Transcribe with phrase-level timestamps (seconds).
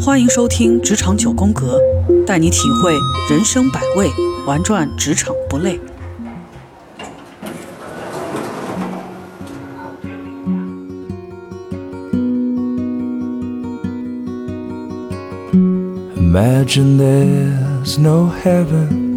[0.00, 1.78] 欢迎收听《职场九宫格》，
[2.24, 2.92] 带你体会
[3.30, 4.10] 人生百味，
[4.46, 5.78] 玩转职场不累。
[16.16, 19.07] Imagine there's no heaven.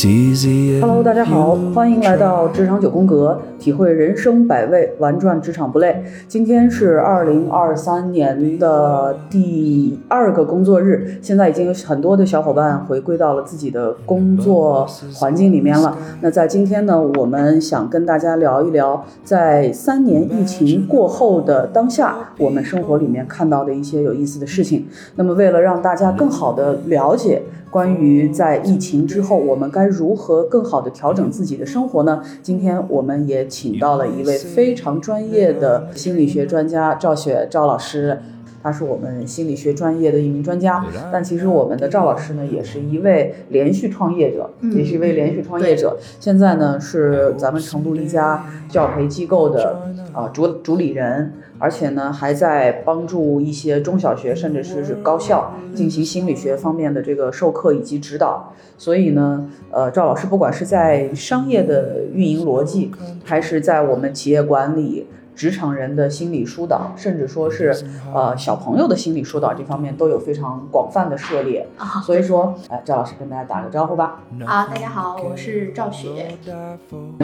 [0.00, 6.04] Hello，大家好，欢迎来到职场九宫格，体会人生百味，玩转职场不累。
[6.28, 15.98] 今天是二零二三年的第二个工作日，现在已经有很多的小伙伴回归到了自己的工作环境里面了。
[16.20, 24.86] 那在今天呢，我们想跟大家聊一聊，在三年疫情过后的当下，我们生活里面看到的一些有意思的事情。
[25.16, 32.22] 那么，为了让大家更好的了解关于在疫情之后我们该如何更好的调整自己的生活呢？
[32.42, 38.18] 今天我们也请到了一位非常专业的心理学专家赵雪赵老师。
[38.60, 45.96] 他是我们心理学专业的一名专家，但其实我们的赵老师呢，也是一位连续创业者，也是一位连续创业者。
[46.18, 49.80] 现在呢，是咱们成都一家教培机构的
[50.12, 58.52] 啊、主主理人，而且呢，还在帮助一些中小学甚至是是高校进行心理学方面的这个授课以及指导。
[58.76, 62.90] 所以呢，呃，赵老师不管是在商业的运营逻辑，
[63.24, 65.06] 还是在我们企业管理。
[65.38, 67.72] 职场人的心理疏导，甚至说是
[68.12, 71.64] 呃小朋友的心理疏导这方面都有非常广泛的涉猎。
[71.76, 74.20] 啊所以说，哎，赵老师跟大家打个招呼吧。
[74.44, 76.36] 啊，大家好，我是赵雪。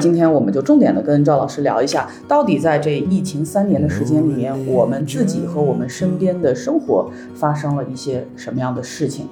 [0.01, 9.27] 今天我们就重点的跟赵老师聊一下，到底在这疫情三年的时间里面，我们自己和我们身边的生活发生了一些什么样的事情。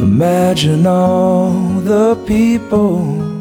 [0.00, 1.52] Imagine all
[1.84, 3.37] the people.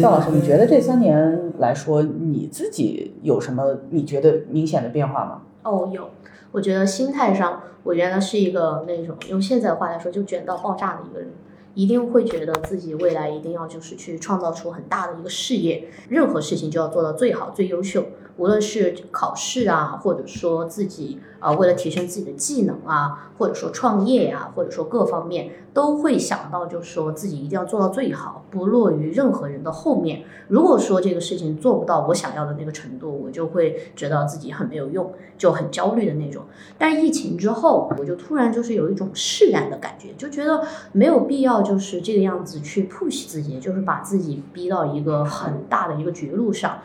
[0.00, 5.42] 赵老师，你觉得这三年来说，你自己有什么你觉得明显的变化吗？
[5.62, 6.10] 哦，有，
[6.52, 11.30] 我觉得心态上，我原来是一个那种用现在的话来说就卷到爆炸的一个人，
[11.74, 18.04] 一定会觉得自己未来一定要就是去创造出很大的一个事业，任何事情就要做到最好、最优秀。
[18.36, 30.22] 无论是考试啊，或者说自己啊、为了提升自己的技能啊，或者说创业呀、或者说各方面，都会想到就是说自己一定要做到最好，不落于任何人的后面。
[30.46, 36.44] 如果说这个事情做不到我想要的那个程度，我就会觉得自己很没有用，就很焦虑的那种。
[36.78, 40.62] 但疫情之后，我就突然就是有一种释然的感觉，就觉得
[40.92, 46.78] 没有必要就是这个样子去 push 自己，就是把自己逼到一个很大的一个绝路上。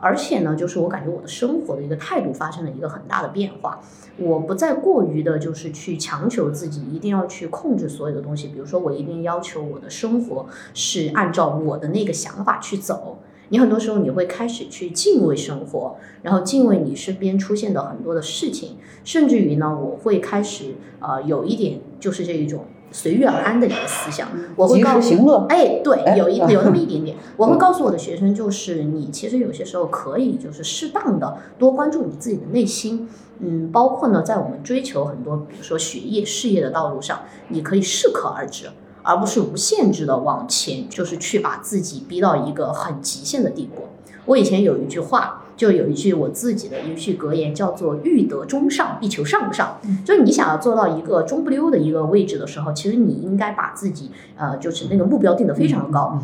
[0.00, 3.80] 而且呢，就是我感觉我的生活的一个态度发生了一个很大的变化。
[4.18, 13.18] 我不再过于的，就是去强求自己一定要去控制所有的东西，比如说我一定要求我的生活是按照我的那个想法去走。
[13.48, 22.64] 你很多时候你会开始去敬畏生活，然后敬畏你身边出现的很多的事情，甚至于呢，我会开始呃有一点就是这一种
[22.96, 24.26] 随遇而安的一个思想。
[24.56, 25.44] 我会告诉时行乐。
[25.50, 33.06] 哎，对哎，有一有那么一点点， 我会告诉我的学生，就是你其实有些时候可以就是适当的多关注你自己的内心，
[33.40, 38.70] 嗯，包括呢，在我们追求很多，比如说学业、事业的道路上，你可以适可而止，
[39.02, 43.88] 而不是无限制的往前，就是去把自己逼到一个很极限的地步。
[44.24, 49.78] 我以前有一句话，就有一句我自己的一句格言，叫做“欲得中上，必求上上”。
[50.04, 56.22] 就是你想要做到一个中不溜的一个位置的时候，其实你应该把自己呃，就是那个目标定得非常高。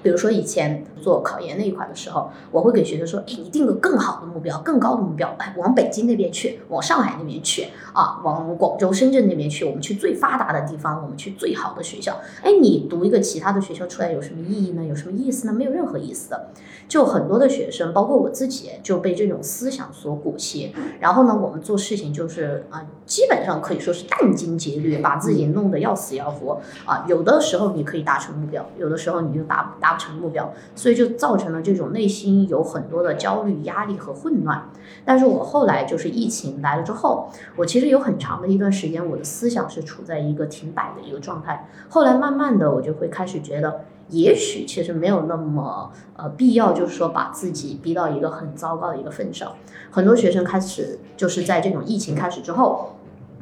[0.00, 12.18] 比如说以前做考研那一块的时候，我会给学生说：“哎，你定个更好的目标，更高的目标，哎，往北京那边去，往上海那边去啊，往广州、深圳那边去，我们去最发达的地方，我们去最好的学校。
[12.42, 14.84] 哎，你读一个其他的学校出来有什么意义呢？
[14.84, 15.52] 有什么意思呢？
[15.52, 16.50] 没有任何意思的。
[16.88, 20.72] 就很多的学生，包括我自己，就被这种思想所裹挟。
[21.00, 27.04] 然后呢，我们做事情就是啊、基本上可以说是殚精竭虑，把自己弄得要死要活啊。
[27.06, 34.70] 有的时候你可以达成目标，有的时候你就达达不成目标，所所以就造成了这种内心有很多的焦虑、压力和混乱。
[35.04, 41.68] 但是我后来就是疫情来了之后，我其实有很长的一段时间，我的思想是处在一个停摆的一个状态。
[41.90, 49.52] 后来慢慢的，我就会开始觉得，也许其实没有那么呃必要，就是说把自己逼到一个很糟糕的一个份上。
[49.90, 52.94] 很多学生开始就是在这种疫情开始之后。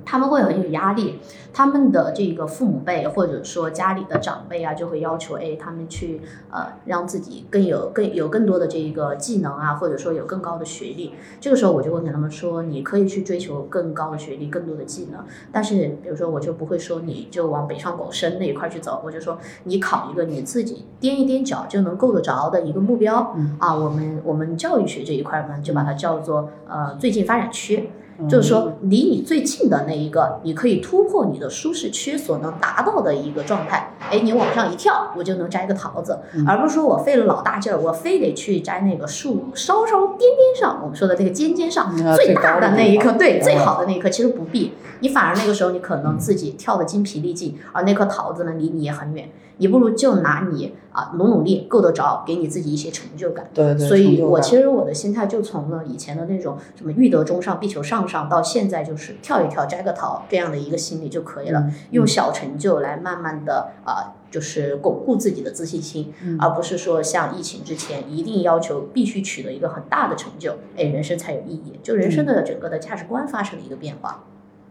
[0.06, 1.18] 他们会很有压力，
[1.52, 11.12] 他们的这个父母辈或者说家里的长辈啊，就会要求哎他们去呃让自己更有更有更多的这个技能啊，或者说有更高的学历。
[11.40, 23.74] 这个时候我就会跟他们说，你可以去追求更高的学历、更多的技能，但是比如说我就不会说你就往北上广深那一块去走，我就说你考一个你自己踮一踮脚就能够得着的一个目标、嗯啊。
[23.74, 27.90] 我们我们教育学这一块呢，就把它叫做呃最近发展区。
[28.18, 33.92] 嗯就是说，离你最近的那一个，你可以突破你的舒适区所能达到的一个状态。
[34.10, 44.72] 哎，你往上一跳，我就能摘个桃子，嗯而不是说我费了老大劲儿，我非得去摘那个树稍稍颠颠上，我们说的这个尖尖上、嗯最大的的那一颗，对，最嗯好的那一颗，其实不必。
[45.00, 49.28] 你反而那个时候，你可能自己跳的精疲力尽，而那颗桃子呢，离你也很远。
[49.58, 53.48] 你不如就拿你啊努努力够得着，给你自己一些成就感。
[53.54, 71.78] 对对，所以，我其实我的心态就从了以前的那种什么欲得中上必求上上，到现在就是跳一跳摘个桃这样的一个心理就可以了，嗯用小成就来慢慢的啊、就是巩固自己的自信心，嗯而不是说像疫情之前一定要求必须取得一个很大的成就，哎，人生才有意义。
[71.82, 74.24] 就人生的整个的价值观发生了一个变化。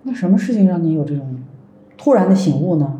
[0.04, 1.44] 那什么事情让你有这种
[1.98, 3.00] 突然的醒悟呢？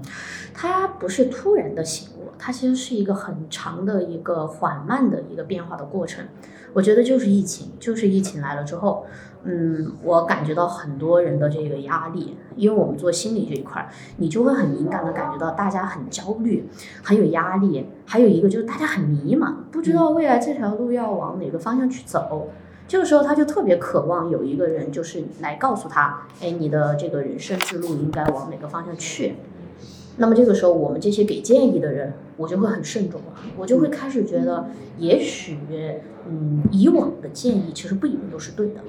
[0.58, 6.26] 它不是突然的醒悟，它其实是一个很长的一个缓慢的一个变化的过程。
[6.72, 9.06] 我觉得就是疫情，就是疫情来了之后，
[9.44, 16.68] 嗯，我感觉到很多人的这个压力，因为我们做心理这一块，你就会很敏感的感觉到大家很焦虑，
[17.04, 22.50] 很有压力，还有一个就是大家很迷茫，不知道未来这条路要往哪个方向去走。
[22.88, 29.36] 这个时候，他就特别渴望有一个人，就是来告诉他，哎，你的这个人生之路应该往哪个方向去。
[30.18, 34.68] 那么这个时候，我们这些给建议的人，我就会很慎重了，我就会开始觉得，
[34.98, 35.60] 也许，
[36.28, 38.82] 嗯，以往的建议其实不一定都是对的。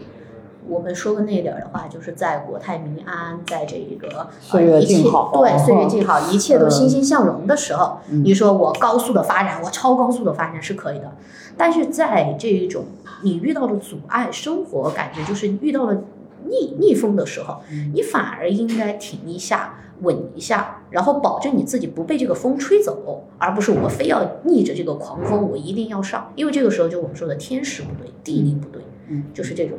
[0.69, 6.70] 我们说个那点儿的话，就是在国泰民安，在这个岁月静好对岁月静好，一切都嗯。
[6.70, 8.25] 欣欣向荣的时候，嗯。
[8.25, 11.12] 你说我高速的发展，我超高速的发展是可以的，
[11.56, 12.87] 但是在这一种
[13.22, 16.02] 你遇到的阻碍，生活感觉就是遇到了
[16.49, 17.93] 逆逆风的时候，嗯。
[17.94, 29.78] 你反而应该停一下，稳一下，然后保证你自己不被这个风吹走，而不是我非要逆着这个狂风，我一定要上，因为这个时候就我们说的天时不对，地利不对，嗯就是这种。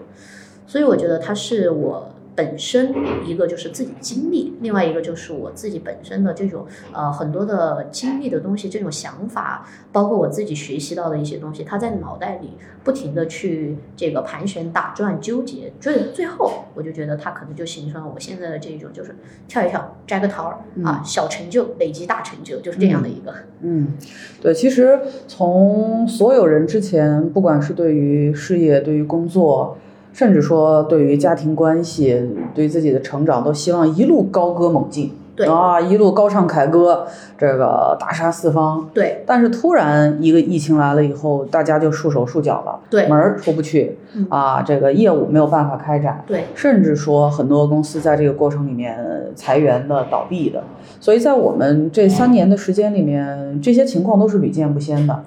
[0.66, 2.94] 所以我觉得它是我本身
[3.26, 12.52] 一个就是自己经历，另外一个就是我自己本身的这种呃很多的经历的东西，这种想法，包括我自己学习到的一些东西，它在脑袋里
[12.84, 19.16] 不停的去这个盘旋打转纠结，最最后我就觉得它可能就形成了我现在的这种就是
[19.48, 23.34] 跳一跳摘个桃儿、啊，小成就累积大成就，就是这样的一个。
[23.62, 23.94] 嗯，
[24.40, 29.76] 对，其实从所有人之前，不管是对于事业、对于工作，
[30.18, 37.06] 甚至说对于家庭关系、对自己的成长，都希望一路高歌猛进，对啊，一路高唱凯歌，
[37.38, 38.90] 这个大杀四方。
[38.96, 48.98] 对但是突然一个疫情来了以后，大家就束手束脚了，对门儿出不去嗯啊，这个业务没有办法开展，对甚至说很多公司在这个过程里面
[49.36, 50.64] 裁员的、倒闭的，
[51.00, 55.22] 所以在我们这三年的时间里面，这些情况都是屡见不鲜的。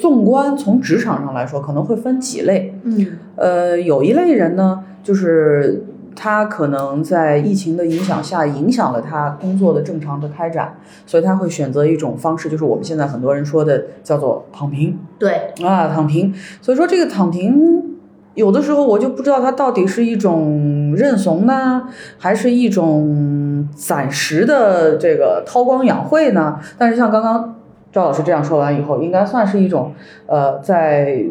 [0.00, 2.74] 纵观从职场上来说，可能会分几类。
[2.84, 3.06] 嗯
[3.36, 5.84] 呃，有一类人呢，就是
[6.16, 14.98] 他可能在疫情的影响下，影响了他工作的正常的开展，所以他会选择一种方式，就是我们现在很多人说的叫做躺平。
[15.18, 16.32] 对啊，躺平。
[16.62, 17.98] 所以说这个躺平，
[18.34, 21.82] 有的时候我就不知道它到底是一种认怂呢，
[22.16, 26.58] 还是一种暂时的这个韬光养晦呢？
[26.78, 27.51] 但是像刚刚
[27.92, 29.92] 赵老师这样说完以后，应该算是一种
[30.26, 31.22] 呃，在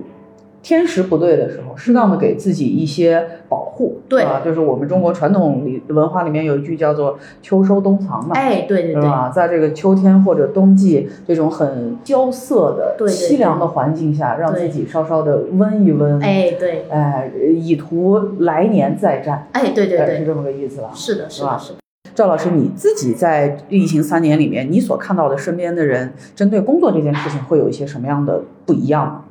[0.62, 4.00] 天时不对的时候，适当的给自己一些保护。
[4.08, 8.36] 对啊，就是我们中国传统里文化里面有一句叫做“秋收冬藏”嘛。
[8.36, 9.32] 哎对对对是吧？
[9.34, 20.92] 在这个秋天或者冬季这种很萧瑟的、对对凄凉的环境下，让自己稍稍的温一温，哎对哎，以图来年再战，哎对对对，哎是这么个意思吧？
[20.94, 21.81] 是的是是吧的是的。
[22.14, 29.24] 赵老师，你自己在疫情三年里面，你所看到的身边的人，针对工作这件事情，会有一些什么样的不一样吗？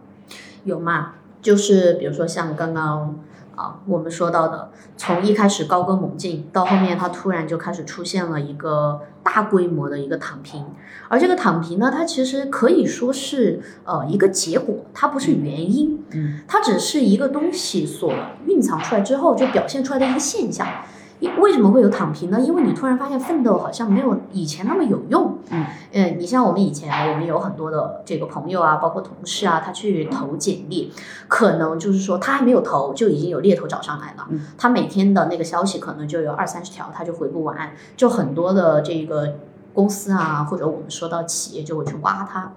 [0.65, 1.13] 有嘛？
[1.43, 3.19] 就是比如说像刚刚
[3.55, 10.65] 啊，我们说到的，从一开始高歌猛进，到后面他突然就开始出现了一个大规模的一个躺平，
[11.09, 18.13] 而这个躺平呢，它其实可以说是呃一个结果，它不是原因，嗯，它只是一个东西所
[18.47, 20.67] 蕴藏出来之后就表现出来的一个现象。
[21.21, 22.41] 因为什么会有躺平呢？
[22.41, 25.39] 因为你突然发现奋斗好像没有以前那么有用。
[25.51, 30.93] 嗯，呃，你像我们以前，我们有很多的这个朋友啊，包括同事啊，他去投简历，
[31.29, 34.27] 可能就是说他还没有投，就已经有猎头找上来了。
[34.31, 39.35] 嗯他每天的那个消息可能就有二三十条，他就回不完，就很多的这个。
[39.73, 42.53] 公司啊，或者我们说到企业就会去挖它，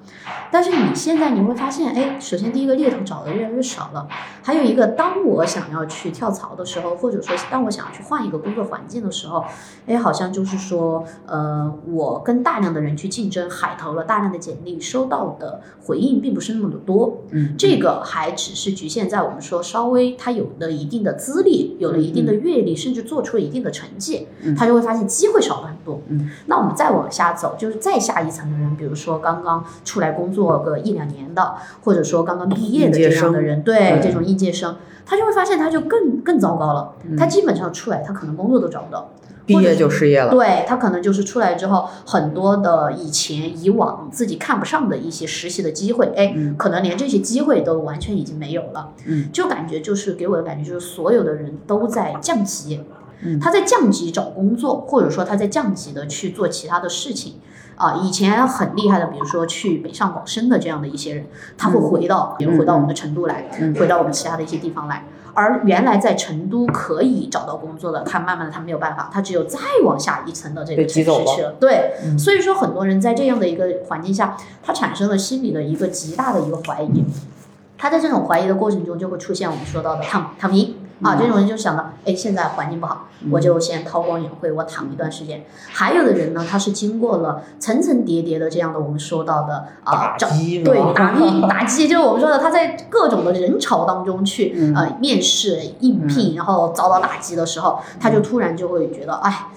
[0.52, 4.08] 但是你现在你会发现，哎，首先第一个猎头找的越来越少了，
[4.42, 9.44] 还有一个，当我想要去跳槽的时候，或者说当我想要去换一个工作环境的时候，
[9.86, 17.22] 哎，好像就是说，呃，我跟大量的人去竞争，海投了大量的简历，收到的回应并不是那么的多。
[17.30, 24.56] 嗯，这个还只是局限在我们说稍微他有了一定的资历，有了一定的阅历，甚至做出了一定的成绩，嗯。
[24.56, 26.00] 他就会发现机会少了很多。
[26.08, 36.94] 嗯，那我们再往下走，就是再下一层的人，比如说刚刚出来工作个一两年的，或者说刚刚毕业的这样的人，对对这种应届生，他就会发现他就更更糟糕了。
[37.08, 39.10] 嗯他基本上出来，他可能工作都找不到。
[39.46, 40.32] 毕业就失业了。
[40.32, 48.92] 对他可能就是出来之后，很多的以前以往自己看不上的一些实习的机会，哎，嗯可能连这些机会都完全已经没有了。
[49.06, 52.80] 嗯，就感觉就是给我的感觉就是所有的人都在降级，
[53.24, 57.36] 嗯他在降级找工作，或者说他在降级的去做其他的事情。
[57.76, 61.26] 啊，以前很厉害的，比如说去北上广深的这样的一些人，
[61.58, 65.06] 他会回到，比如回到我们的成都来，嗯回到我们其他的一些地方来。
[65.34, 71.54] 而原来在成都可以找到工作的，他慢慢的他没有办法，他只有再往下一层的这个城市去了。
[71.60, 77.04] 对，嗯所以说很多人在这样的一个环境下，他产生了心理的一个极大的一个怀疑。
[77.76, 85.44] 他在这种怀疑的过程中，就会出现我们说到的躺躺平啊，嗯这种人就想到，哎，现在环境不好，我就先韬光养晦，我躺一段时间。
[85.72, 99.48] 还有的人呢，他是经过了层层叠叠的这样的我们说到的啊，打找击对打击 打击，就是我们说的他在各种的人潮当中去嗯呃面试应聘，然后遭到打击的时候，他就突然就会觉得，哎。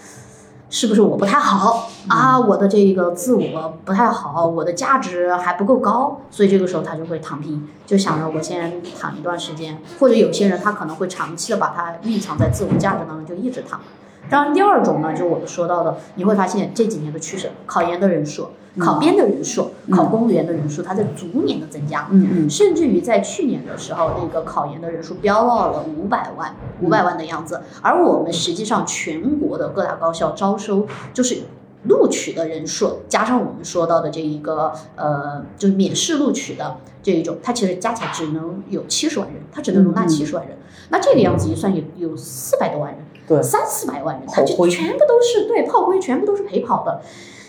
[0.68, 2.38] 是不是我不太好啊？
[2.38, 13.80] 我的这个自我不太好，我的价值还不够高，所以这个时候他就会躺平，就想着我先躺一段时间，或者有些人他可能会长期的把它蕴藏在自我价值当中，就一直躺。
[14.28, 22.08] 当然，第二种呢，就是我们说到的，你会发现这几年的趋势，考研的人数、考编的人数、考公务员的人数，它在逐年的增加。
[22.10, 27.62] 嗯嗯甚至于在去年的时候，那个考研的人数飙到了五百万，五百万的样子。
[27.82, 31.42] 而我们实际上全国的各大高校招收就是。
[31.88, 40.58] 录取的人数加上我们说到的这一个呃，就是免试录取的这一种，它其实加起来只能有七十万人，它只能容纳嗯七十万人。
[40.88, 47.00] 那这个样子一算有有四百多万人，对三四百万人，他就全部都是对炮灰，全部都是陪跑的。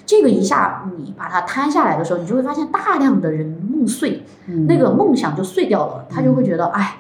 [0.06, 6.98] 这个一下你把它摊下来的时候，你就会发现大量的人梦碎，嗯那个梦想就碎掉了，他就会觉得哎，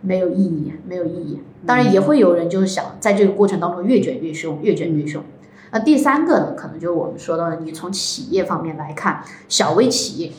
[0.00, 1.40] 没有意义，没有意义。
[1.64, 5.22] 当然也会有人就是想在这个过程当中越卷越凶，越卷越凶。
[5.70, 10.32] 那第三个呢，可能就是我们说到的，你从企业方面来看，小微企业。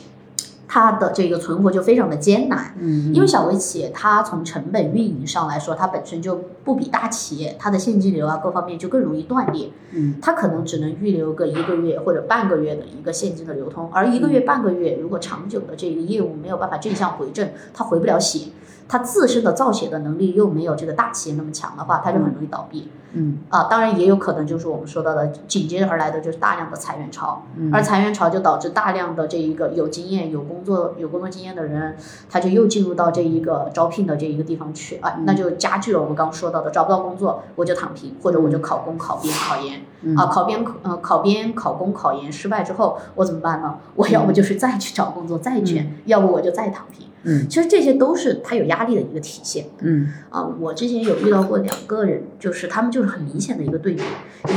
[0.73, 9.69] 它的这个存活就非常的艰难，嗯，因为小微企业它从成本运营上来说，它本身就不比大企业，它的现金流啊各方面就更容易断裂。
[9.91, 10.15] 嗯。
[10.21, 18.47] 它可能只能预留个一个月或者半个月的一个现金的流通，而一个月半个月如果长久的这个业务没有办法正向回正，它回不了血，
[18.91, 22.91] 它自身的造血的能力又没有这个大企业那么强的话，他就很容易倒闭。
[23.13, 31.95] 嗯啊，当然也有可能就是我们说到的紧接而来的就是大量的裁员潮，嗯而裁员潮就导致大量的这一个有经验、有工作、有工作经验的人，
[32.29, 43.75] 他就又进入到这一个招聘的这一个地方去啊，那就加剧了我们刚刚说到的找不到工作我就躺平，或者我就考公、考编、考研嗯啊，考编、呃考编、考公、考研失败之后我怎么办呢？
[43.95, 47.07] 我要不就是再去找工作再卷，要不我就再躺平。
[47.23, 47.47] 嗯。
[47.49, 49.65] 其实这些都是他有压力的一个体现。
[49.79, 50.11] 嗯。
[50.29, 54.03] 啊，我之前有遇到过两个人，就是他们就是很明显的一个对比，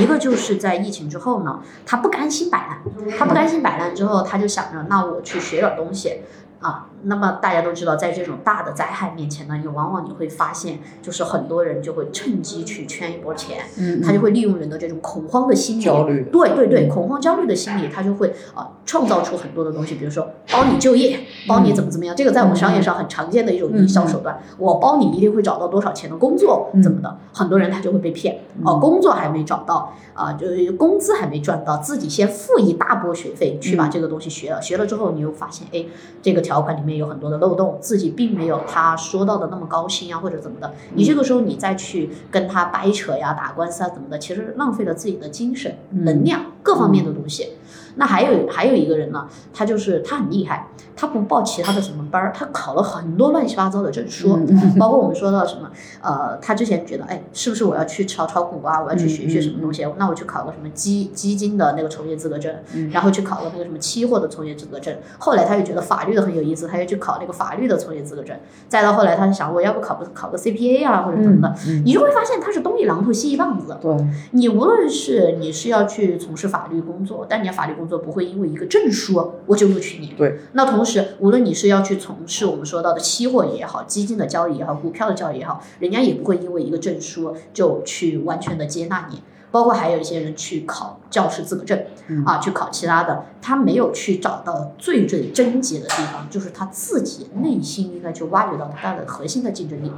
[0.00, 6.20] 一个就是在疫情之后呢，他不甘心摆烂，他不甘心摆烂之后，他就想着，那我去学点东西。
[6.60, 16.24] 啊，那么大家都知道，在这种大的灾害面前呢，你往往你会发现，就是很多人就会趁机去圈一波钱，嗯，他就会利用人的这种恐慌的心理，焦虑。
[16.32, 16.88] 对对对，嗯。
[16.88, 26.82] 恐慌焦虑的心理，他就会啊创造出很多的东西，比如说包你就业，包你怎么怎么样，这个在我们商业上很常见的一种营销手段，我包你一定会找到多少钱的工作，嗯。
[26.82, 33.90] 怎么的，很多人他就会被骗，哦，工作还没找到，啊，就是工资还没赚到，自己先付一大波学费去把嗯。
[33.90, 35.86] 这个东西学了，学了之后你又发现，哎，
[36.20, 46.04] 这个条款里面有很多的漏洞，自己并没有他说到的那么高薪啊，或者怎么的，你这个时候你再去跟他掰扯呀、打官司啊怎么的，其实浪费了自己的精神、嗯。
[46.04, 47.48] 能量各方面的东西。
[47.96, 55.70] 那还有还有一个人呢，他就是他很厉害，他他不报其他的什么班儿，他考了很多乱七八糟的证书，嗯包括我们说到什么，
[56.00, 58.82] 呃，他之前觉得，哎，是不是我要去炒炒股啊？
[58.82, 59.86] 我要去学一学什么东西？
[59.98, 62.54] 那我去考个什么基基金的那个从业资格证，
[62.90, 64.96] 然后去考个那个什么期货的从业资格证。
[65.18, 68.34] 后来他又觉得法律的很有意思，他又去考那个法律的从业资格证。
[68.66, 71.54] 再到后来，他就想，我要不考个考个 CPA 啊，或者怎么的？
[71.84, 73.76] 你就会发现他是东一榔头西一棒子。
[73.82, 73.94] 对，
[74.30, 80.14] 你无论是你是要去从事法律工作，但你要法律工作不会因为一个证书我就录取你。
[80.16, 80.40] 对。
[80.52, 89.22] 那同时，无论你是要去从事我们说到的期货也好、基金的交易也好、股票的交易也好，人家也不会因为一个证书就去完全的接纳你。
[89.50, 91.80] 包括还有一些人去考教师资格证，
[92.26, 99.92] 啊，去考其他的，他没有去找到最最症结的地方，就是他自己内心应该去挖掘到他的核心的竞争力。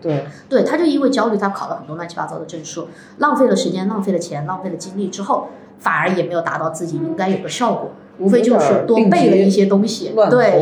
[0.00, 5.48] 对，对，他就因为焦虑，他考了很多乱七八糟的证书，浪费了时间，浪费了钱，浪费了精力之后，
[5.78, 10.12] 反而也没有达到自己应该有的效果，无非就是多背了一些东西。
[10.30, 10.52] 对，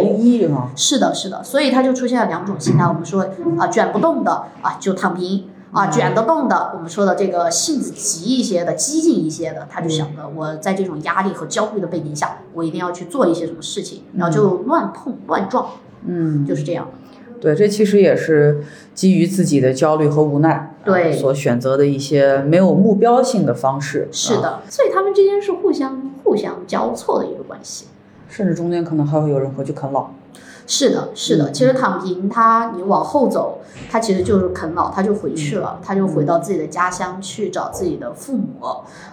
[0.76, 3.26] 是的，是的，所以他就出现了两种心态，我们说
[3.58, 5.44] 啊，卷不动的啊就躺平。
[5.72, 15.66] 啊，卷得动的，我们说的这个性子急一些的、激进一些的，他就想着我在这种压力和焦虑的背景下，我一定要去做一些什么事情，然后就乱碰乱撞，
[16.04, 16.88] 嗯，就是这样。
[17.40, 18.62] 对，这其实也是
[18.94, 24.08] 基于自己的焦虑和无奈，对啊所选择的一些没有目标性的方式。
[24.10, 27.86] 啊，是的，所以他们之间是互相互相交错的一个关系。
[28.28, 30.10] 甚至中间可能还会有人回去啃老。
[30.72, 33.58] 是的，是的，嗯其实躺平他，你往后走，
[33.90, 38.46] 他其实就是啃老，他就回去了，他就回到自己的家乡去找自己的父母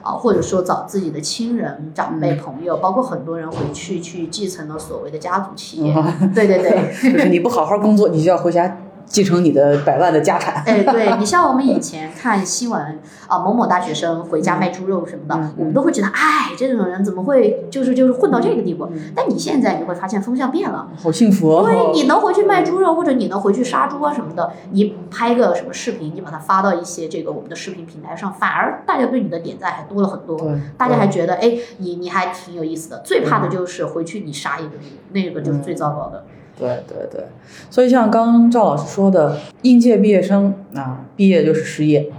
[0.04, 2.38] 啊，或者说找自己的亲人、长辈、嗯。
[2.38, 5.96] 朋友，包括很多人回去去继承了所谓的家族企业。
[6.22, 6.32] 嗯。
[6.32, 10.64] 对对对， 就是你不好好工作，你就要回家继承你的百万的家产。
[10.66, 18.86] 哎，对 你像我们以前看新闻啊，某某大学生回家卖猪肉什么的，嗯我们都会觉得，哎，这种人怎么会就是就是混到这个地步？
[18.92, 20.88] 嗯但你现在你会发现风向变了。
[20.96, 21.64] 好幸福哦！
[21.66, 30.38] 对，你能回去卖猪肉，或者你能回去杀猪啊什么的，你拍个什么视频，你把它发到一些这个我们的视频平台上，反而大家对你的点赞还多了很多。
[30.38, 33.02] 对，大家还觉得，哎，你你还挺有意思的。
[33.06, 34.84] 最怕的就是回去你杀一个猪，
[35.14, 36.26] 那个就是最糟糕的。
[36.58, 37.24] 对对对，
[37.70, 42.10] 所以像刚刚赵老师说的，应届毕业生啊，毕业就是失业，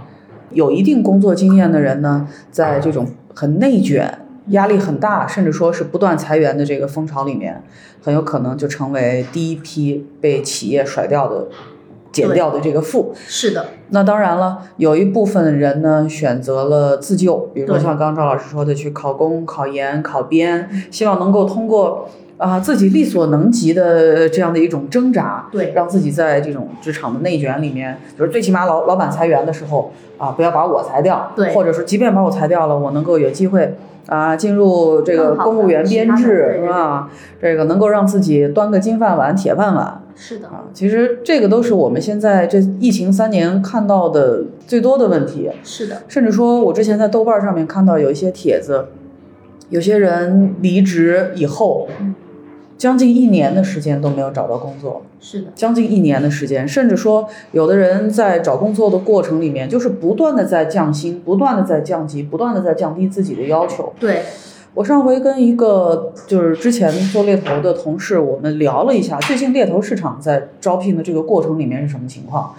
[0.51, 7.61] 有一定工作经验的人呢，在这种很内卷、压力很大，甚至说是不断裁员的这个风潮里面，
[8.01, 11.47] 很有可能就成为第一批被企业甩掉的、
[12.11, 13.13] 减掉的这个负。
[13.27, 33.75] 是的，那当然了，有一部分人呢选择了自救，比如说像刚刚赵老师说的，去考公、考研、考编，希望能够通过啊、自己力所能及的这样的一种挣扎，对让自己在这种职场的内卷里面，就是最起码老老板裁员的时候啊，不要把我裁掉，对或者说即便把我裁掉了，我能够有机会。
[34.07, 37.11] 啊，进入这个公务员编制对对是吧？
[37.39, 45.51] 这个能够让自己端个金饭碗、铁饭碗，是的，啊，其实这个都是我们现在这疫情三年看到的最多的问题。
[45.63, 48.87] 是的，甚至说，我之前在豆瓣上面看到有一些帖子，
[49.69, 51.87] 有些人离职以后，
[52.79, 63.91] 将近一年的时间都没有找到工作，是的，将近一年的时间，甚至说，有的人在找工作的过程里面，就是不断的在降薪，不断的在降级，不断的在降低自己的要求。
[63.99, 64.23] 对，
[64.75, 72.55] 我上回跟一个就是之前做猎头的同事，我们聊了一下最近猎头市场在招聘的这个过程里面是什么情况。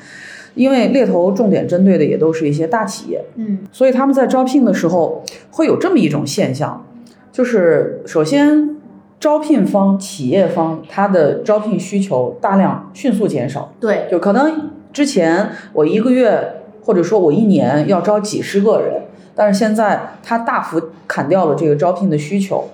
[0.54, 6.85] 因为猎头重点针对的也都是一些大企业，嗯，所以他们在招聘的时候会有这么一种现象，
[7.30, 8.76] 就是首先
[9.20, 19.02] 招聘方、企业方他的招聘需求大量迅速减少，对，就可能之前我一个月或者说我一年要招几十个人，
[19.35, 22.70] 但是现在他大幅砍掉了这个招聘的需求，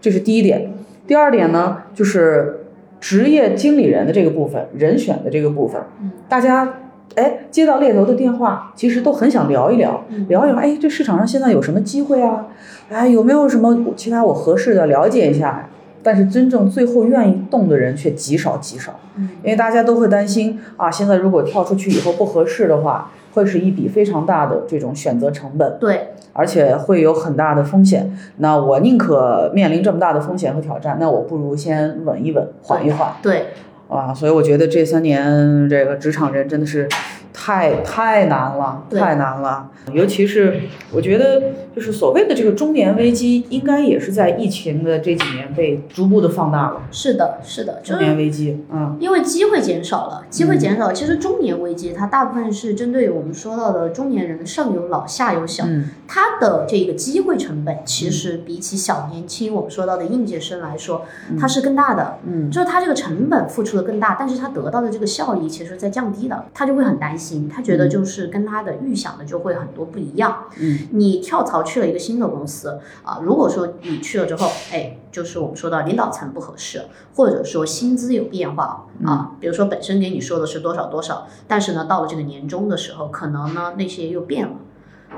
[0.00, 0.72] 这是第一点。
[1.06, 2.66] 第二点呢，就是
[3.00, 6.80] 职业经理人的这个部分，人选的这个部分，嗯大家。
[7.16, 10.56] 哎，接到猎头的电话，其实都很想聊一聊，嗯聊一聊。
[10.56, 12.48] 哎，这市场上现在有什么机会啊？
[12.88, 15.68] 哎，有没有什么其他我合适的了解一下？
[16.04, 19.00] 但是真正最后愿意动的人却极少极少。
[19.16, 28.16] 嗯，因为大家都会担心啊，现在如果跳出去以后不合适的话，会是一笔非常大的这种选择成本，对，而且会有很大的风险。
[28.36, 33.46] 那我宁可面临这么大的风险和挑战，那我不如先稳一稳，缓一缓对，
[33.88, 34.14] 啊。
[34.14, 36.88] 所以我觉得这三年这个职场人真的是
[37.34, 39.68] 太太难了，太难了。
[39.92, 41.42] 尤其是我觉得，
[41.76, 46.80] 就是所谓的这个中年危机，应该也是在疫情的这几年被逐步的放大了。
[46.90, 50.90] 是的，是的，中年危机，嗯因为机会减少了，机会减少。
[50.92, 61.04] 其实中年危机它大部分是针对我们说到的中年人上有老下有小，嗯它的这个机会成本其实比起小年轻我们说到的应届生来说，
[61.38, 62.18] 它是更大的。
[62.24, 70.44] 嗯就是他这个成本付出的更大，但是他得到的这个效益其实在降低的，他就会很担心，他觉得就是跟他的预想的就会很多不一样。
[70.58, 76.82] 嗯你跳槽去了一个新的公司啊，如果说你去了之后，哎，就是我们说到领导层不合适，
[77.14, 84.54] 或者说薪资有变化啊，比如说本身给你说的是多少多少，但是呢到了这个年终的时候，可能呢那些又变了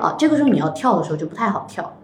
[0.01, 1.97] 啊，这个时候你要跳的时候就不太好跳。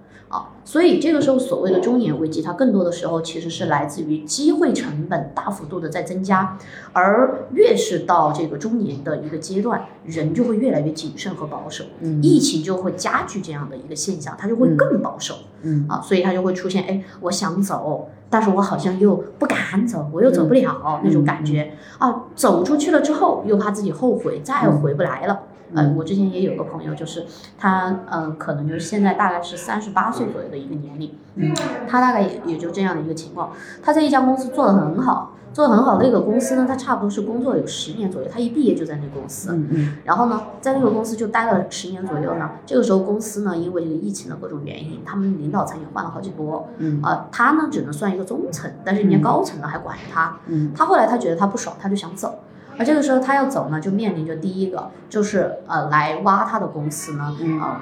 [0.62, 6.56] 啊，所以这个时候所谓的中年危机，它更多的时候其实是来自于机会成本大幅度的在增加，
[6.92, 15.34] 而越是到这个中年的一个阶段，人就会越来越谨慎和保守，嗯疫情就会加剧这样的一个现象，它就会更保守。
[15.64, 22.24] 嗯啊，所以它就会出现，哎，我想走，但是我好像又不敢走，我又走不了、那种感觉啊。
[22.34, 25.42] 走出去了之后，又怕自己后悔，再回不来了。
[25.74, 27.24] 嗯，我之前也有个朋友，就是
[27.58, 31.54] 他，嗯、可能就是现在大概是三十八岁左右的一个年龄，嗯，
[31.88, 33.52] 他大概也也就这样的一个情况。
[33.82, 35.98] 他在一家公司做得很好，做得很好。
[36.00, 39.52] 那个公司呢，他差不多是工作了有十年左右，他一毕业就在那个公司。
[39.52, 42.50] 嗯嗯然后呢，在那个公司就待了十年左右呢。
[42.66, 46.68] 这个时候公司呢，因为这个疫情的各种原因，他们领导层也换了好几波。
[46.78, 50.36] 嗯啊、他呢只能算一个中层，但是人家高层呢还管着他。
[50.46, 52.40] 嗯他后来他觉得他不爽，他就想走。
[52.78, 57.60] 而这个时候他要走呢，就面临着第一个就是呃来挖他的公司呢，嗯。
[57.60, 57.80] 嗯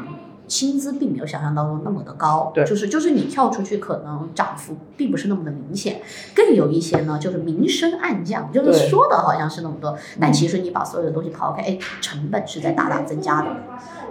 [0.50, 2.64] 薪资并没有想象当中那么的高，对。
[2.64, 6.02] 就是就是你跳出去可能涨幅并不是那么的明显，
[6.34, 13.56] 更有一些呢就是明升暗降，就是说的好像是那么多，但其实你把所有的东西抛开，哎，成本是在大大增加的。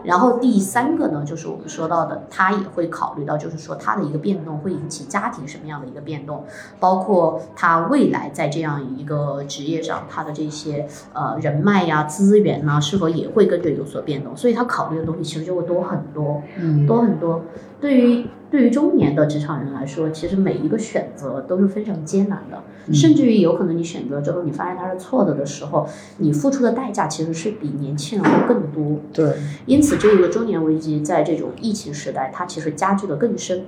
[0.04, 6.46] 然后第三个呢，就是我们说到的，他也会考虑到，就是说他的一个变动会引起家庭什么样的一个变动，
[6.80, 16.42] 包括他未来在这样一个职业上，他的这些呃人脉呀、资源呐、是否也会跟着有所变动，所以他考虑的东西其实就会多很多。
[16.58, 17.42] 嗯多很多。
[17.82, 29.00] 对于对于中年的职场人来说，其实每一个选择都是非常艰难的，嗯甚至于有可能你选择之后，你发现它是错的的时候，你付出的代价其实是比年轻人会更多。
[29.14, 29.34] 对，
[29.68, 33.66] 因此，这个中年危机在这种疫情时代，它其实加剧的更深，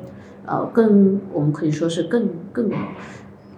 [0.48, 2.72] 呃，更我们可以说是更更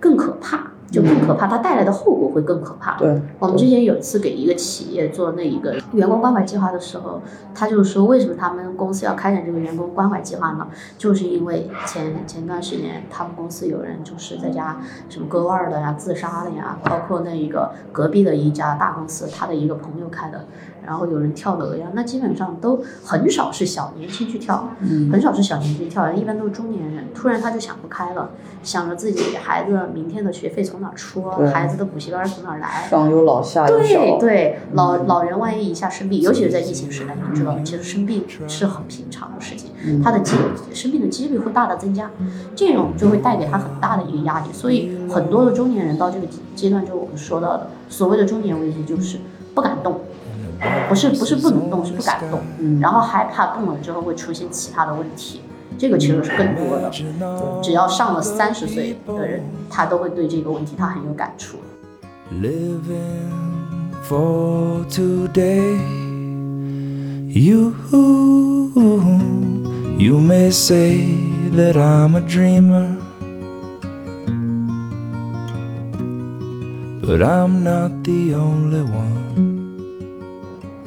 [0.01, 2.97] 更可怕，就更可怕，它带来的后果会更可怕。
[2.97, 7.21] 对，我们之前有一次给一个企业做那一个员工关怀计划的时候，
[7.55, 10.67] 他就是说，为什么他们公司要开展这个员工关怀计划呢？
[10.97, 14.77] 就是因为前前段时间他们公司有人就是在家
[15.09, 20.45] 什么割腕的呀、自杀的呀，包括那一个隔壁的一家大公司，他的一个朋友开的，
[20.85, 25.09] 然后有人跳楼呀，那基本上都很少是小年轻去跳，嗯。
[25.11, 27.05] 很少是小年轻跳的，一般都是中年人。
[27.13, 28.31] 突然他就想不开了，
[28.63, 32.87] 想着自己孩子明天的学费从哪儿出，孩子的补习班从哪儿来。
[32.89, 40.35] 上有老下有小，对对，老老人万一一下生病，尤其是在疫情时代，你知道，其实生病是很平常的事情，他的几
[40.73, 42.09] 生病的几率会大大增加，
[42.55, 44.47] 这种就会带给他很大的一个压力。
[44.51, 49.19] 所以很多的中年人到这个阶段，就我们说到的所谓的中年危机，就是
[49.53, 49.99] 不敢动，
[50.87, 55.41] 不是不是不能动，是不敢动，嗯然后害怕动了之后会出现其他的问题。
[55.77, 56.91] 这个其实是更多的，
[57.61, 61.57] 只要上了三十岁的人，他都会对这个问题他很有感触。
[62.31, 63.29] living
[64.03, 65.77] for today.
[67.35, 67.73] You,
[69.97, 70.99] you may say
[71.55, 72.95] that I'm a dreamer,
[77.01, 79.42] but I'm not the only one.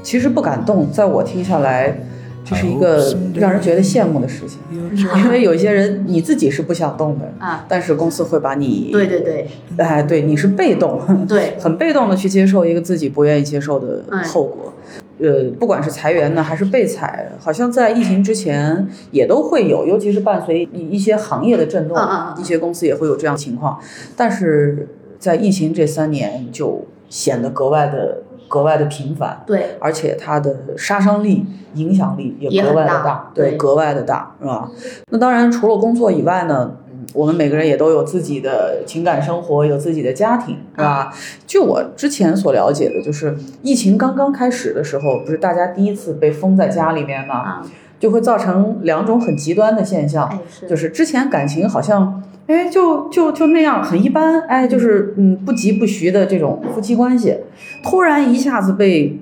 [0.06, 1.98] 其实不敢动，在我听下来，
[2.44, 4.60] 这是一个让人觉得羡慕的事情，
[5.18, 9.48] 因为有一些人你自己是不想动的，啊，但是公司会把你，对对对。
[9.78, 14.72] 哎，对，你是被动，对， 很被动的去接受一个自己不愿意接受的哎后果。
[15.18, 21.98] 呃，不管是裁员呢，还是被裁，好像在疫情之前也都会有，尤其是伴随一一些行业的震动，
[22.38, 23.80] 一些公司也会有这样的情况。
[24.14, 24.86] 但是
[25.18, 29.42] 在疫情这三年，就显得格外的格外的频繁。
[29.46, 34.70] 对，而且它的杀伤力、影响力也格外的大对，对格外的大，是吧？
[35.10, 41.12] 那当然，除了工作以外呢，嗯，我们每个人也都有自己的情感生活，有自己的家庭，是吧？
[41.46, 47.62] 据我之前所了解的，就是疫情刚刚开始的时候，不是大家第一次被封在家里面嘛，啊，
[47.98, 57.36] 就会造成两种很极端的现象，哎是，就是之前感情好像，哎，就就就那样，很一般，哎，就是嗯不疾不徐的这种夫妻关系，
[57.82, 59.18] 突然一下子被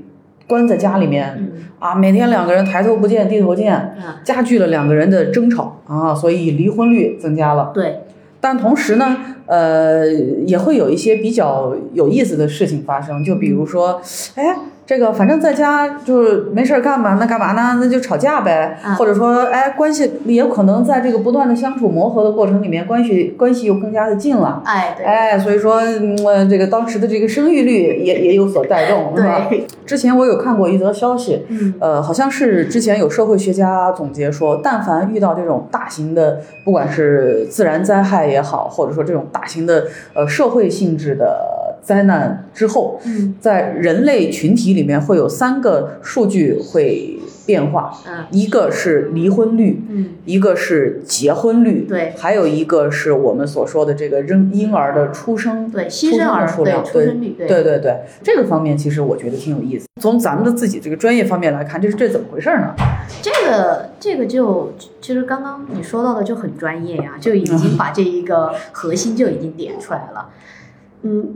[0.47, 1.51] 关在家里面嗯。
[1.81, 7.73] 啊，每天两个人抬头不见低头见，嗯，加剧了两个人的争吵啊，所以离婚率增加了。
[7.75, 8.01] 对，
[8.41, 10.11] 但同时呢，呃，
[10.47, 14.01] 也会有一些比较有意思的事情发生，就比如说，
[14.35, 17.79] 哎，这个反正在家就是没事儿干嘛，那干嘛呢？
[17.81, 24.63] 那就吵架呗，啊或者说，哎，关系也可能在这个不断的相处磨合的过程里面，关系关系又更加的近了。
[24.67, 29.47] 哎，对，哎，所以说，嗯，呃这个当时的这个生育率也也有所带动，是吧？
[29.49, 59.87] 对，之前我有看过一则消息，嗯呃，好像是之前有社会学家总结说，但凡遇到这种大型的，不管是自然灾害也好，或者说这种大型的呃社会性质的灾难之后，嗯在人类群体里面会有三个数据会变化，嗯一个是离婚率，嗯，一个是结婚率，对还有一个是我们所说的这个婴婴儿的出生，对，新生儿出生的数量，出生率，对对对对，这个方面其实我觉得挺有意思。
[60.01, 62.75] 从咱们的自己这个专业方面来看，这是这怎么回事呢？
[63.21, 70.31] 这个这个就其实刚刚你说到的就很专业呀、就已经把这一个核心就已经点出来了。
[70.31, 70.64] 嗯，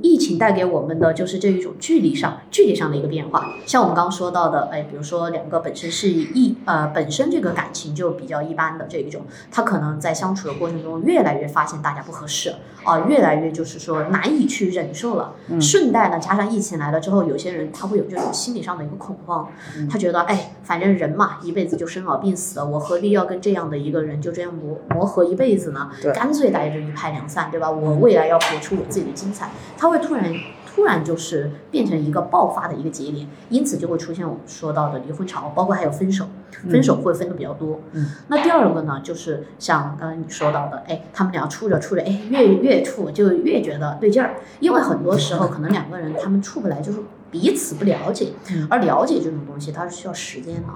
[0.02, 3.52] 疫情带给我们的就是这一种距离上、距离上的一个变化。
[3.66, 12.54] 像我们刚刚说到的，哎，比如说两个本身是一呃本身这个感情就比较一般的这一种，他可能在相处的过程中越来越发现大家不合适
[12.85, 15.35] 啊、越来越就是说难以去忍受了。
[15.48, 25.90] 嗯顺带呢，加上疫情来了之后，有些人他会有这种心理上的一个恐慌，嗯他觉得哎，反正人嘛，一辈子就生老病死的，我何必要跟这样的一个人就这样磨磨合一辈子呢？
[26.00, 27.70] 对干脆大家就一拍两散，对吧？
[27.70, 30.32] 我未来要活出我自己的精彩，他会突然。
[30.70, 36.24] 突然就是变成一个爆发的一个节点，因此就会出现我们说到的离婚潮，包括还有分手，
[36.70, 37.80] 分手会分的比较多。
[37.94, 50.68] 嗯那第二个呢，就是像刚刚你说到的，哎，他们俩处着处着，哎，越越处就越觉得对劲儿，因为很多时候可能两个人他们处不来，就是彼此不了解，嗯而了解这种东西它是需要时间的。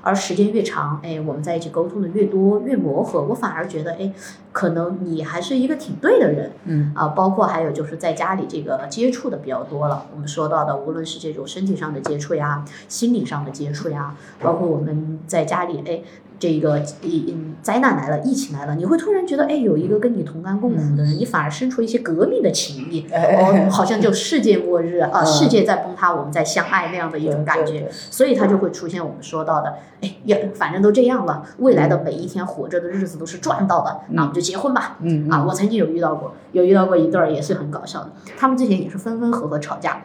[0.00, 4.12] 而时间越长，哎，我们在一起沟通的越多，越磨合，我反而觉得，哎，
[4.52, 10.06] 可能你还是一个挺对的人，嗯啊，包括还有就是在家里这个接触的比较多了。
[10.14, 16.00] 我们说到的，无论是这种身体上的接触呀，心理上的接触呀，包括我们在家里，哎，
[16.38, 23.06] 这个一嗯灾难来了，疫情来了，你会突然觉得，哎，有一个跟你同甘共苦的人，你反而生出一些革命的情谊。
[23.12, 34.96] 哎哦，好像就世界末日啊， 嗯世界在崩塌，我们在相爱那样的一种感觉，所以它就会出现我们说到的，哎，也反正都这样了，未来的每一天活着的日子都是赚到的，那我们就结婚吧。
[35.00, 40.02] 嗯啊，我曾经有遇到过，有遇到过一对儿也是很搞笑的，他们之前也是分分合合吵架。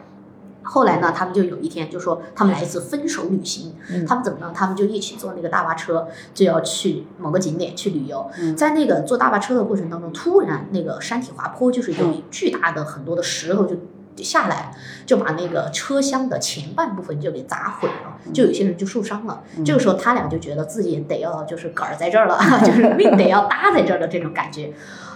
[0.64, 4.50] 后来呢，他们就有一天就说他们来一次分手旅行，嗯他们怎么呢？
[4.54, 8.28] 他们就一起坐那个大巴车，就要去某个景点去旅游。
[8.40, 13.76] 嗯在那个坐大巴车的过程当中，突然那个山体滑坡，就是有嗯巨大的很多的石头就
[14.16, 14.74] 下来，
[15.04, 19.42] 就把那个车厢的前半部分就给砸毁了，嗯就有些人就受伤了。
[19.64, 24.72] 这个时候他俩就觉得自己得要就是杆儿在这儿了， 就是命得要搭在这儿的这种感觉。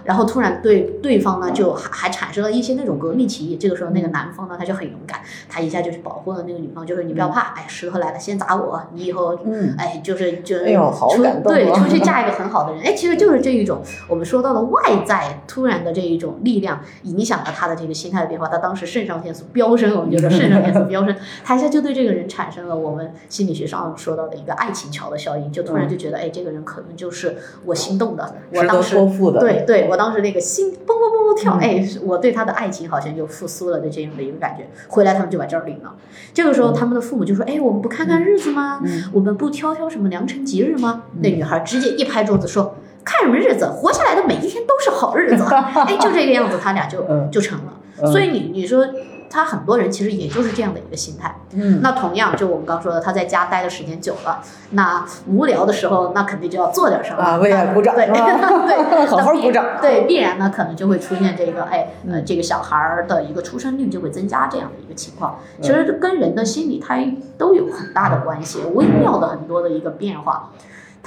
[0.08, 3.58] 然后突然对对方呢，就还还产生了一些那种革命情谊。
[3.58, 9.74] 这个时候，那个男方呢，他就很勇敢，他一下就去保护了那个女方，就是你不要怕，哎，石头来了先砸我，你以后嗯。
[9.76, 34.66] 哎，就是就是哎呦好出感动对，啊出去 嫁一个很好的人，哎，其实就是这一种我们说到的外在突然的这一种力量，影响了他的这个心态的变化，他当时肾上腺素飙升，我们就说肾上腺素飙升， 他一下就对这个人产生了我们心理学上说到的一个爱情桥的效应，就突然就觉得，哎，这个人可能就是我心动的，我当时托付的，对对，我当时那个心蹦蹦蹦蹦跳，嗯哎，我对他的爱情好像就复苏了的这样的一个感觉。
[34.88, 35.94] 回来他们就把证领了。
[36.32, 38.80] 这个时候，他们的父母就说：“哎，我们不看看日子吗？
[38.84, 43.66] 嗯我们不挑挑什么良辰吉日吗？”那女孩直接一拍桌子说：“看什么日子？
[43.66, 45.42] 活下来的每一天都是好日子。
[45.86, 47.72] ”哎，就这个样子，他俩就嗯就成了。
[48.00, 48.86] 嗯所以你你说。
[49.30, 51.34] 他很多人其实也就是这样的一个心态。
[51.52, 58.06] 嗯那同样，就我们刚说的，他在家待的时间久了，那无聊的时候，那肯定就要做点什么啊为爱鼓掌对
[59.06, 65.38] 好好鼓掌对，必然呢，可能就会出现这个，哎，呃，嗯这个小孩儿的一个出生率就会增加这样的一个情况。
[65.58, 66.96] 嗯其实跟人的心理它
[67.36, 70.50] 都有很大的关系，微妙的很多的一个变化。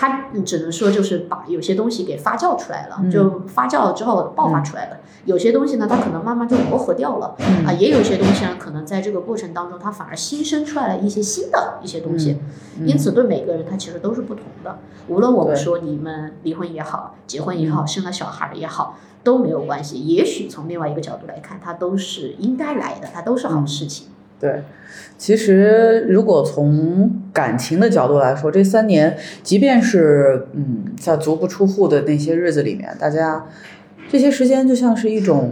[0.02, 4.98] 它嗯只能说就是把有些东西给发酵出来了，嗯就发酵了之后爆发出来了。
[5.26, 12.40] 有些东西呢，它可能慢慢就磨合掉了，嗯啊，也有些东西呢，可能在这个过程当中，它反而新生出来了一些新的一些东西。
[12.80, 14.80] 嗯因此，对每个人他其实都是不同的。
[15.08, 20.00] 无论我们说你们离婚也好，结婚也好，生了小孩儿也好，都没有关系。
[20.00, 24.08] 也许从另外一个角度来看，它都是应该来的，它都是好事情。
[24.42, 24.64] 对，
[25.18, 33.46] 其实如果从感情的角度来说，这三年，即便是嗯，在足不出户的那些日子里面，大家
[34.10, 35.52] 这些时间就像是一种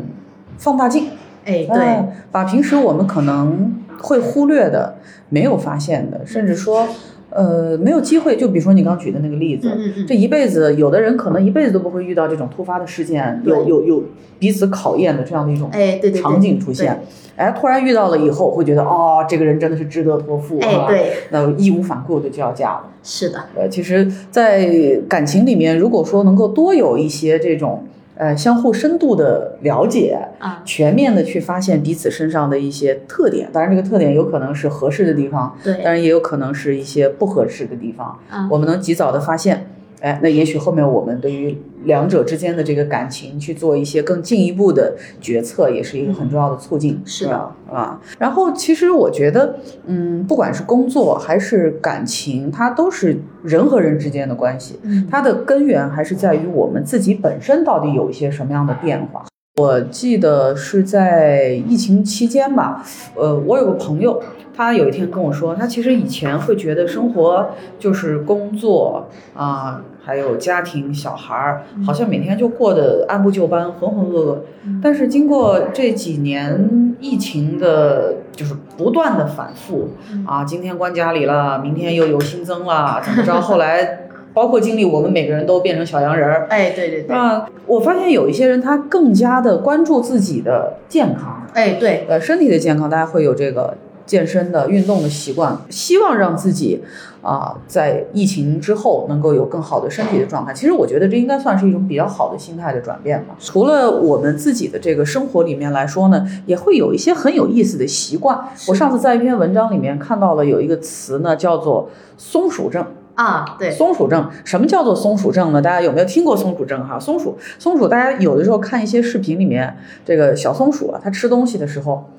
[0.57, 1.09] 放大镜，
[1.45, 4.95] 哎，对，哎把平时我们可能会忽略的、
[5.29, 6.87] 没有发现的，甚至说。
[7.29, 10.07] 呃，没有机会，就比如说你刚举的那个例子，嗯嗯嗯。
[10.07, 14.03] 这一辈子，有的人可能一辈子都不会遇到这种突发的事件，有有有
[14.39, 17.01] 彼此考验的这样的一种哎，对对对，场景出现，
[17.35, 22.83] 哎，突然遇到了以后，会觉得哦，这个人真的是值得托付，对，那义无反顾的就要嫁了。
[23.03, 24.67] 是的，呃，其实，在
[25.07, 27.83] 感情里面，如果说能够多有一些这种
[28.19, 39.65] 呃相互深度的了解，啊，全面的去发现彼此身上的一些特点，当然这个特点有可能是合适的地方，对当，然也有可能是一些不合适的地方，啊，我们能及早的发现。
[40.01, 48.01] 哎，那也许后面我们对于两者之间的这个感情去做一些更进一步的决策，也是一个很重要的促进，是的吧啊。
[48.17, 59.25] 然后其实我觉得，嗯，不管是工作还是感情，它都是人和人之间的关系，嗯，它的根源还是在于我们自己本身到底有一些什么样的变化。
[59.57, 62.81] 我记得是在疫情期间吧，
[63.15, 64.21] 呃，我有个朋友，
[64.55, 74.37] 他有一天跟我说，他其实以前会觉得生活就是工作啊、还有家庭、小孩儿，好像每天就过得按部就班、浑浑噩噩。
[74.65, 83.39] 嗯但是经过这几年疫情的，就是不断的反复嗯啊，今天关家里了，明天又有新增了，怎么着？
[83.39, 83.99] 后来
[84.33, 86.47] 包括经历，我们每个人都变成小洋人儿。
[86.49, 93.75] 哎，对对对，啊，我发现有一些人他更加的关注自己的健康，哎，对，呃，身体的健康，大家会有这个
[94.09, 96.81] 健身的运动的习惯，希望让自己
[97.21, 100.51] 啊、在疫情之后能够有更好的身体的状态。
[100.51, 103.35] 其实我觉得这应该算是一种比较好的心态的转变吧。
[103.39, 108.39] 除了我们自己的这个生活里面来说呢，也会有一些很有意思的习惯。
[108.67, 112.83] 我上次在一篇文章里面看到了有一个词呢，叫做松鼠症。
[113.15, 115.61] 啊，对，松鼠症，什么叫做松鼠症呢？
[115.61, 116.87] 大家有没有听过松鼠症？
[116.87, 122.09] 哈，松鼠，松鼠，大家有的时候看一些视频里面，这个小松鼠啊，它吃东西的时候，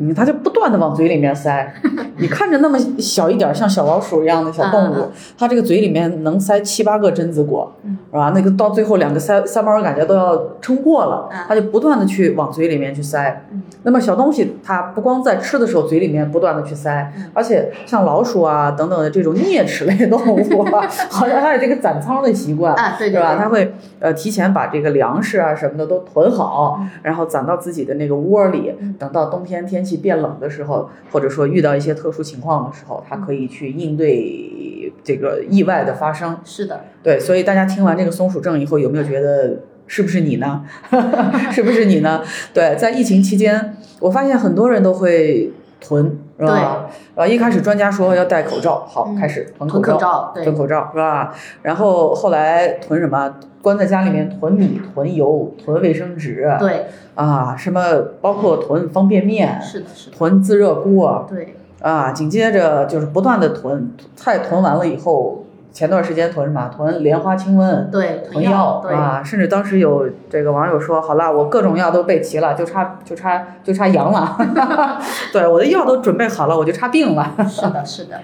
[0.00, 1.72] 嗯，它就不断的往嘴里面塞。
[2.18, 8.32] 你看着那么小一点儿，像小老鼠一样的小动物它这个嘴里面能塞七八个榛子果，嗯是吧？
[8.34, 13.62] 那个到最后两个塞塞包感觉都要撑破了嗯，它就不断的去往嘴里面去塞嗯。
[13.82, 22.76] 那么小东西它不光在吃的时候嘴里面不断的去塞嗯，而且像老鼠啊等等的这种啮齿类动物啊， 好像还有这个攒仓的习惯。
[22.98, 23.36] 是吧？
[23.38, 28.94] 它会呃提前把这个粮食啊什么的都囤好嗯，然后攒到自己的那个窝里嗯。
[28.98, 36.38] 等到冬天天气变冷的时候，或者说遇到一些特殊情况的时候，它可以去应对这个意外的发生。
[36.44, 40.64] 是的，对，所以大家听完这个松鼠症以后，有没有觉得是不是你呢？
[41.50, 42.22] 是不是你呢？
[42.54, 45.50] 对，在疫情期间，我发现很多人都会
[45.80, 46.86] 囤，是吧？
[47.14, 51.34] 啊，一开始专家说要戴口罩，好，嗯开始囤囤口口罩，对囤，口罩是吧？
[51.62, 53.34] 然后后来囤什么？
[53.62, 57.80] 关在家里面囤米、囤油、囤卫生纸，对，啊，什么
[58.20, 66.68] 包括囤方便面、是的，是的，囤自热锅对，啊，紧接着就是不断的囤，菜囤完了以后，前段时间囤什么？
[66.74, 67.90] 囤莲花清瘟。
[67.90, 74.36] 对，囤药对，啊，甚至当时有这个网友说：“好啦，我各种药都备齐了，就差就差就差阳了，
[75.32, 78.20] 对，我的药都准备好了，我就差病了。”是的，是的，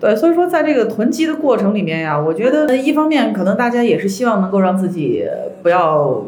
[0.00, 5.26] 对，所以说在这个囤积的过程里面呀，我觉得一方面可能大家也是希望能够让自己
[5.62, 6.22] 不要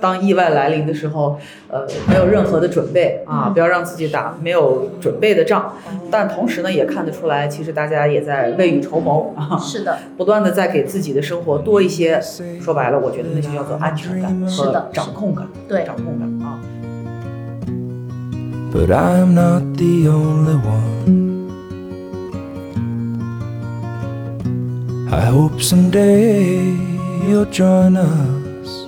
[0.00, 1.36] 当意外来临的时候，
[1.68, 5.72] 呃，没有任何的准备啊，不要让自己打没有准备的仗。
[6.10, 12.20] 但同时呢，也看得出来，其实大家也在未雨绸缪啊，是的，不断的在给自己的生活多一些。
[12.60, 16.60] 说白了，我觉得那就叫做安全感和掌控感，对掌控感啊。
[18.72, 21.23] But I'm not the only one.
[25.10, 26.76] I hope someday
[27.28, 28.86] you'll join us.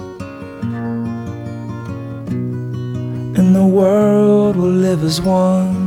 [3.38, 5.85] And the world will live as one.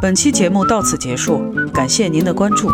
[0.00, 1.42] 本期节目到此结束，
[1.72, 2.70] 感谢您的关注。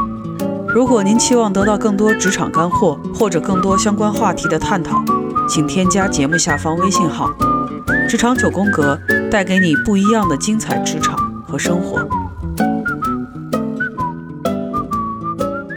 [0.69, 5.03] 如果您期望得到更多职场干货或者更多相关话题的探讨，
[5.49, 7.31] 请添加节目下方微信号
[8.09, 8.99] “职场九宫格”，
[9.31, 12.26] 带给你不一样的精彩职场和生活。